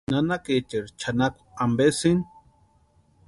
¿Nanakaecheri 0.11 0.93
chʼanakwa 0.99 1.43
ampesïni? 1.63 2.23